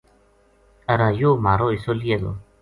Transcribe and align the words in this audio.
ارا 0.91 1.09
یو 1.21 1.31
ہ 1.37 1.41
مہارو 1.43 1.67
حصو 1.73 1.91
لیے 1.99 2.17
گو 2.21 2.31